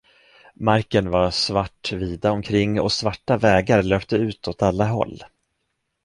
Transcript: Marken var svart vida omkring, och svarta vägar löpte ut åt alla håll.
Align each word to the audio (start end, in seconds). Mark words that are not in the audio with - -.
Marken 0.55 1.09
var 1.09 1.31
svart 1.31 1.91
vida 1.93 2.31
omkring, 2.31 2.81
och 2.81 2.91
svarta 2.91 3.37
vägar 3.37 3.83
löpte 3.83 4.15
ut 4.15 4.47
åt 4.47 4.61
alla 4.61 4.87
håll. 4.87 5.23